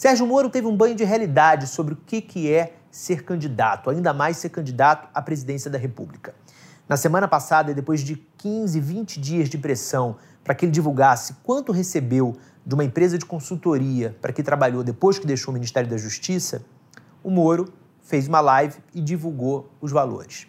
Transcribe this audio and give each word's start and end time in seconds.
Sérgio 0.00 0.26
Moro 0.26 0.48
teve 0.48 0.66
um 0.66 0.74
banho 0.74 0.94
de 0.94 1.04
realidade 1.04 1.66
sobre 1.66 1.92
o 1.92 1.96
que, 2.06 2.22
que 2.22 2.50
é 2.50 2.72
ser 2.90 3.22
candidato, 3.22 3.90
ainda 3.90 4.14
mais 4.14 4.38
ser 4.38 4.48
candidato 4.48 5.06
à 5.12 5.20
presidência 5.20 5.70
da 5.70 5.76
República. 5.76 6.34
Na 6.88 6.96
semana 6.96 7.28
passada, 7.28 7.74
depois 7.74 8.00
de 8.00 8.16
15, 8.38 8.80
20 8.80 9.20
dias 9.20 9.50
de 9.50 9.58
pressão 9.58 10.16
para 10.42 10.54
que 10.54 10.64
ele 10.64 10.72
divulgasse 10.72 11.34
quanto 11.42 11.70
recebeu 11.70 12.34
de 12.64 12.74
uma 12.74 12.82
empresa 12.82 13.18
de 13.18 13.26
consultoria 13.26 14.16
para 14.22 14.32
que 14.32 14.42
trabalhou 14.42 14.82
depois 14.82 15.18
que 15.18 15.26
deixou 15.26 15.52
o 15.52 15.54
Ministério 15.54 15.90
da 15.90 15.98
Justiça, 15.98 16.64
o 17.22 17.30
Moro 17.30 17.70
fez 18.00 18.26
uma 18.26 18.40
live 18.40 18.78
e 18.94 19.02
divulgou 19.02 19.70
os 19.82 19.92
valores. 19.92 20.46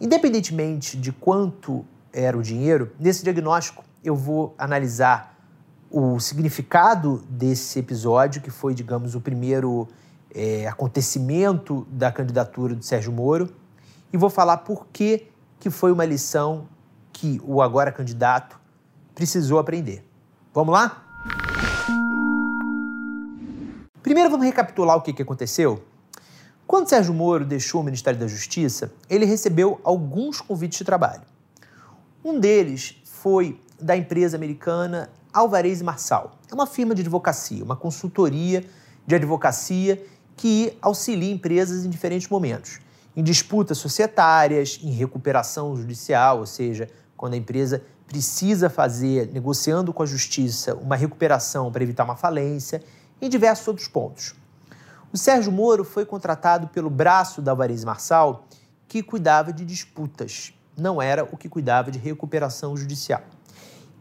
Independentemente 0.00 0.96
de 0.96 1.12
quanto 1.12 1.84
era 2.10 2.34
o 2.34 2.42
dinheiro, 2.42 2.92
nesse 2.98 3.22
diagnóstico 3.22 3.84
eu 4.02 4.16
vou 4.16 4.54
analisar 4.56 5.37
o 5.90 6.20
significado 6.20 7.22
desse 7.28 7.78
episódio, 7.78 8.42
que 8.42 8.50
foi, 8.50 8.74
digamos, 8.74 9.14
o 9.14 9.20
primeiro 9.20 9.88
é, 10.34 10.66
acontecimento 10.66 11.86
da 11.90 12.12
candidatura 12.12 12.74
do 12.74 12.84
Sérgio 12.84 13.12
Moro, 13.12 13.48
e 14.12 14.16
vou 14.16 14.30
falar 14.30 14.58
por 14.58 14.86
que, 14.92 15.28
que 15.58 15.70
foi 15.70 15.90
uma 15.90 16.04
lição 16.04 16.68
que 17.12 17.40
o 17.44 17.62
agora 17.62 17.90
candidato 17.90 18.58
precisou 19.14 19.58
aprender. 19.58 20.04
Vamos 20.52 20.72
lá? 20.72 21.04
Primeiro 24.02 24.30
vamos 24.30 24.46
recapitular 24.46 24.96
o 24.96 25.02
que, 25.02 25.12
que 25.12 25.22
aconteceu. 25.22 25.82
Quando 26.66 26.88
Sérgio 26.88 27.14
Moro 27.14 27.44
deixou 27.44 27.80
o 27.80 27.84
Ministério 27.84 28.20
da 28.20 28.26
Justiça, 28.26 28.92
ele 29.08 29.24
recebeu 29.24 29.80
alguns 29.82 30.40
convites 30.40 30.78
de 30.78 30.84
trabalho. 30.84 31.22
Um 32.24 32.38
deles 32.38 32.96
foi 33.04 33.60
da 33.80 33.96
empresa 33.96 34.36
americana 34.36 35.10
Alvarez 35.38 35.80
Marçal. 35.80 36.32
É 36.50 36.54
uma 36.54 36.66
firma 36.66 36.94
de 36.94 37.02
advocacia, 37.02 37.62
uma 37.62 37.76
consultoria 37.76 38.64
de 39.06 39.14
advocacia 39.14 40.04
que 40.36 40.76
auxilia 40.82 41.32
empresas 41.32 41.84
em 41.84 41.90
diferentes 41.90 42.28
momentos. 42.28 42.80
Em 43.16 43.22
disputas 43.22 43.78
societárias, 43.78 44.80
em 44.82 44.90
recuperação 44.90 45.76
judicial, 45.76 46.40
ou 46.40 46.46
seja, 46.46 46.88
quando 47.16 47.34
a 47.34 47.36
empresa 47.36 47.82
precisa 48.06 48.68
fazer, 48.68 49.30
negociando 49.32 49.92
com 49.92 50.02
a 50.02 50.06
justiça, 50.06 50.74
uma 50.74 50.96
recuperação 50.96 51.70
para 51.70 51.82
evitar 51.82 52.04
uma 52.04 52.16
falência, 52.16 52.82
em 53.20 53.28
diversos 53.28 53.66
outros 53.68 53.86
pontos. 53.86 54.34
O 55.12 55.16
Sérgio 55.16 55.52
Moro 55.52 55.84
foi 55.84 56.04
contratado 56.04 56.68
pelo 56.68 56.90
braço 56.90 57.40
da 57.40 57.52
Alvarez 57.52 57.84
Marçal, 57.84 58.44
que 58.86 59.02
cuidava 59.02 59.52
de 59.52 59.64
disputas, 59.64 60.52
não 60.76 61.00
era 61.00 61.24
o 61.24 61.36
que 61.36 61.48
cuidava 61.48 61.90
de 61.90 61.98
recuperação 61.98 62.76
judicial. 62.76 63.22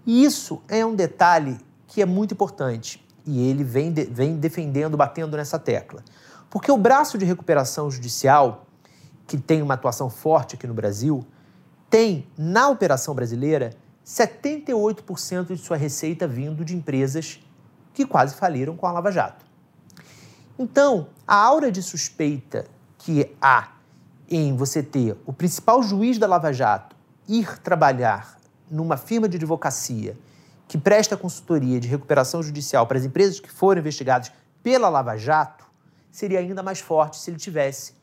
E 0.07 0.23
isso 0.23 0.63
é 0.69 0.85
um 0.85 0.95
detalhe 0.95 1.57
que 1.85 2.01
é 2.01 2.05
muito 2.05 2.33
importante 2.33 3.05
e 3.25 3.45
ele 3.45 3.61
vem, 3.61 3.91
de, 3.91 4.05
vem 4.05 4.37
defendendo, 4.37 4.95
batendo 4.95 5.35
nessa 5.35 5.59
tecla. 5.59 6.01
Porque 6.49 6.71
o 6.71 6.77
braço 6.77 7.17
de 7.17 7.25
recuperação 7.25 7.91
judicial, 7.91 8.65
que 9.27 9.37
tem 9.37 9.61
uma 9.61 9.73
atuação 9.73 10.09
forte 10.09 10.55
aqui 10.55 10.65
no 10.65 10.73
Brasil, 10.73 11.27
tem, 11.89 12.25
na 12.37 12.69
operação 12.69 13.13
brasileira, 13.13 13.75
78% 14.05 15.47
de 15.47 15.57
sua 15.57 15.75
receita 15.75 16.25
vindo 16.25 16.63
de 16.63 16.73
empresas 16.73 17.41
que 17.93 18.05
quase 18.05 18.33
faliram 18.33 18.77
com 18.77 18.87
a 18.87 18.91
Lava 18.93 19.11
Jato. 19.11 19.45
Então, 20.57 21.07
a 21.27 21.35
aura 21.35 21.69
de 21.69 21.83
suspeita 21.83 22.65
que 22.97 23.35
há 23.41 23.73
em 24.29 24.55
você 24.55 24.81
ter 24.81 25.17
o 25.25 25.33
principal 25.33 25.83
juiz 25.83 26.17
da 26.17 26.27
Lava 26.27 26.53
Jato 26.53 26.95
ir 27.27 27.59
trabalhar 27.59 28.36
numa 28.69 28.97
firma 28.97 29.27
de 29.27 29.37
advocacia 29.37 30.17
que 30.67 30.77
presta 30.77 31.15
consultoria 31.15 31.79
de 31.79 31.87
recuperação 31.87 32.43
judicial 32.43 32.85
para 32.85 32.97
as 32.97 33.05
empresas 33.05 33.39
que 33.39 33.49
foram 33.49 33.79
investigadas 33.79 34.31
pela 34.61 34.89
Lava 34.89 35.15
Jato, 35.17 35.65
seria 36.11 36.39
ainda 36.39 36.61
mais 36.61 36.79
forte 36.79 37.17
se 37.17 37.29
ele 37.29 37.37
tivesse 37.37 37.93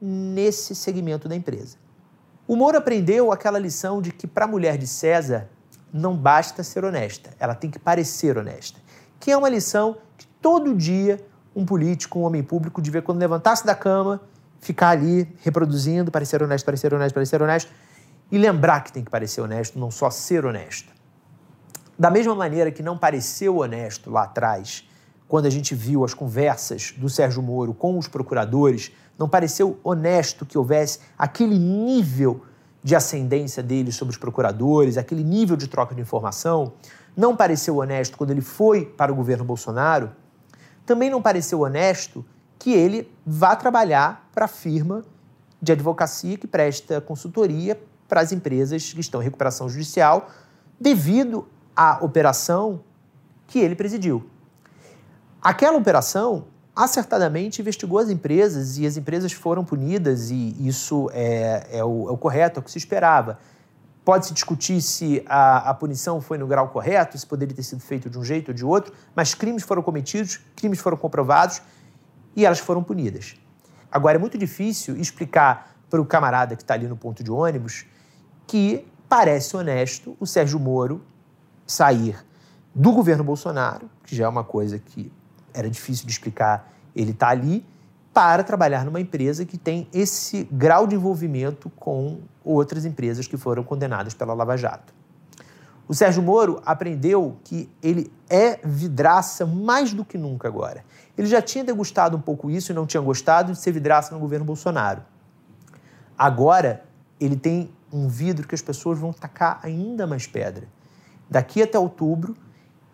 nesse 0.00 0.74
segmento 0.74 1.28
da 1.28 1.36
empresa. 1.36 1.76
O 2.46 2.56
Moro 2.56 2.78
aprendeu 2.78 3.30
aquela 3.30 3.58
lição 3.58 4.00
de 4.00 4.10
que 4.10 4.26
para 4.26 4.46
a 4.46 4.48
mulher 4.48 4.78
de 4.78 4.86
César 4.86 5.48
não 5.92 6.16
basta 6.16 6.62
ser 6.62 6.84
honesta, 6.84 7.30
ela 7.38 7.54
tem 7.54 7.70
que 7.70 7.78
parecer 7.78 8.38
honesta, 8.38 8.80
que 9.20 9.30
é 9.30 9.36
uma 9.36 9.48
lição 9.48 9.98
que 10.16 10.26
todo 10.40 10.74
dia 10.74 11.22
um 11.54 11.64
político, 11.64 12.20
um 12.20 12.22
homem 12.22 12.42
público, 12.42 12.80
devia, 12.80 13.02
quando 13.02 13.18
levantasse 13.18 13.66
da 13.66 13.74
cama, 13.74 14.20
ficar 14.60 14.90
ali 14.90 15.28
reproduzindo, 15.42 16.10
parecer 16.10 16.42
honesto, 16.42 16.64
parecer 16.64 16.94
honesto, 16.94 17.14
parecer 17.14 17.42
honesto, 17.42 17.72
e 18.30 18.38
lembrar 18.38 18.82
que 18.84 18.92
tem 18.92 19.04
que 19.04 19.10
parecer 19.10 19.40
honesto, 19.40 19.78
não 19.78 19.90
só 19.90 20.10
ser 20.10 20.44
honesto. 20.44 20.92
Da 21.98 22.10
mesma 22.10 22.34
maneira 22.34 22.70
que 22.70 22.82
não 22.82 22.96
pareceu 22.96 23.58
honesto 23.58 24.10
lá 24.10 24.24
atrás, 24.24 24.88
quando 25.26 25.46
a 25.46 25.50
gente 25.50 25.74
viu 25.74 26.04
as 26.04 26.14
conversas 26.14 26.94
do 26.96 27.08
Sérgio 27.08 27.42
Moro 27.42 27.74
com 27.74 27.98
os 27.98 28.08
procuradores, 28.08 28.92
não 29.18 29.28
pareceu 29.28 29.78
honesto 29.82 30.46
que 30.46 30.56
houvesse 30.56 31.00
aquele 31.18 31.58
nível 31.58 32.42
de 32.82 32.94
ascendência 32.94 33.62
dele 33.62 33.90
sobre 33.90 34.12
os 34.12 34.18
procuradores, 34.18 34.96
aquele 34.96 35.24
nível 35.24 35.56
de 35.56 35.66
troca 35.66 35.94
de 35.94 36.00
informação. 36.00 36.72
Não 37.16 37.36
pareceu 37.36 37.76
honesto 37.76 38.16
quando 38.16 38.30
ele 38.30 38.40
foi 38.40 38.86
para 38.86 39.12
o 39.12 39.14
governo 39.14 39.44
Bolsonaro. 39.44 40.12
Também 40.86 41.10
não 41.10 41.20
pareceu 41.20 41.60
honesto 41.60 42.24
que 42.58 42.72
ele 42.72 43.12
vá 43.26 43.56
trabalhar 43.56 44.30
para 44.32 44.44
a 44.44 44.48
firma 44.48 45.04
de 45.60 45.72
advocacia 45.72 46.38
que 46.38 46.46
presta 46.46 47.00
consultoria 47.00 47.78
para 48.08 48.20
as 48.20 48.32
empresas 48.32 48.92
que 48.92 49.00
estão 49.00 49.20
em 49.20 49.24
recuperação 49.24 49.68
judicial 49.68 50.30
devido 50.80 51.46
à 51.76 51.98
operação 52.02 52.80
que 53.46 53.58
ele 53.58 53.76
presidiu. 53.76 54.28
Aquela 55.40 55.76
operação 55.76 56.46
acertadamente 56.74 57.60
investigou 57.60 57.98
as 57.98 58.08
empresas 58.08 58.78
e 58.78 58.86
as 58.86 58.96
empresas 58.96 59.32
foram 59.32 59.64
punidas, 59.64 60.30
e 60.30 60.54
isso 60.60 61.10
é, 61.12 61.66
é, 61.72 61.84
o, 61.84 62.08
é 62.08 62.12
o, 62.12 62.16
correto, 62.16 62.58
é 62.58 62.60
o 62.60 62.62
que 62.62 62.70
se 62.70 62.78
esperava. 62.78 63.38
Pode-se 64.04 64.32
discutir 64.32 64.80
se 64.80 65.22
a, 65.26 65.70
a, 65.70 65.74
punição 65.74 66.20
foi 66.20 66.38
no 66.38 66.46
grau 66.46 66.68
correto, 66.68 67.18
se 67.18 67.26
poderia 67.26 67.54
ter 67.54 67.64
sido 67.64 67.80
feito 67.80 68.08
de 68.08 68.16
um 68.16 68.24
jeito 68.24 68.48
ou 68.48 68.54
de 68.54 68.64
outro, 68.64 68.92
mas 69.14 69.34
crimes 69.34 69.64
foram 69.64 69.82
cometidos, 69.82 70.40
crimes 70.56 70.78
foram 70.78 70.96
comprovados 70.96 71.60
e 72.36 72.46
elas 72.46 72.60
foram 72.60 72.82
punidas. 72.82 73.34
Agora, 73.90 74.16
é 74.16 74.20
muito 74.20 74.38
difícil 74.38 74.96
explicar 74.96 75.77
para 75.88 76.00
o 76.00 76.06
camarada 76.06 76.56
que 76.56 76.62
está 76.62 76.74
ali 76.74 76.86
no 76.86 76.96
ponto 76.96 77.22
de 77.22 77.30
ônibus 77.30 77.86
que 78.46 78.86
parece 79.08 79.56
honesto 79.56 80.16
o 80.20 80.26
Sérgio 80.26 80.58
Moro 80.58 81.02
sair 81.66 82.24
do 82.74 82.92
governo 82.92 83.24
Bolsonaro, 83.24 83.90
que 84.04 84.14
já 84.14 84.24
é 84.24 84.28
uma 84.28 84.44
coisa 84.44 84.78
que 84.78 85.12
era 85.52 85.68
difícil 85.68 86.06
de 86.06 86.12
explicar, 86.12 86.72
ele 86.94 87.10
está 87.10 87.28
ali, 87.28 87.64
para 88.12 88.42
trabalhar 88.42 88.84
numa 88.84 89.00
empresa 89.00 89.44
que 89.44 89.56
tem 89.56 89.88
esse 89.92 90.48
grau 90.50 90.86
de 90.86 90.94
envolvimento 90.94 91.70
com 91.70 92.20
outras 92.44 92.84
empresas 92.84 93.26
que 93.26 93.36
foram 93.36 93.62
condenadas 93.62 94.14
pela 94.14 94.34
Lava 94.34 94.56
Jato. 94.56 94.92
O 95.86 95.94
Sérgio 95.94 96.22
Moro 96.22 96.60
aprendeu 96.66 97.38
que 97.44 97.70
ele 97.82 98.12
é 98.28 98.58
vidraça 98.62 99.46
mais 99.46 99.94
do 99.94 100.04
que 100.04 100.18
nunca 100.18 100.46
agora. 100.46 100.84
Ele 101.16 101.26
já 101.26 101.40
tinha 101.40 101.64
degustado 101.64 102.16
um 102.16 102.20
pouco 102.20 102.50
isso 102.50 102.72
e 102.72 102.74
não 102.74 102.86
tinha 102.86 103.00
gostado 103.00 103.52
de 103.52 103.58
ser 103.58 103.72
vidraça 103.72 104.12
no 104.14 104.20
governo 104.20 104.44
Bolsonaro. 104.44 105.02
Agora, 106.18 106.84
ele 107.20 107.36
tem 107.36 107.70
um 107.92 108.08
vidro 108.08 108.46
que 108.46 108.54
as 108.54 108.62
pessoas 108.62 108.98
vão 108.98 109.12
tacar 109.12 109.60
ainda 109.62 110.06
mais 110.06 110.26
pedra. 110.26 110.66
Daqui 111.30 111.62
até 111.62 111.78
outubro, 111.78 112.36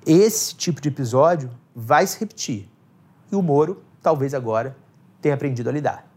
esse 0.07 0.55
tipo 0.55 0.81
de 0.81 0.89
episódio 0.89 1.51
vai 1.75 2.07
se 2.07 2.21
repetir. 2.21 2.69
E 3.33 3.37
o 3.37 3.43
Moro, 3.43 3.83
talvez 4.03 4.35
agora, 4.35 4.77
tenha 5.23 5.35
aprendido 5.35 5.71
a 5.71 5.73
lidar. 5.73 6.14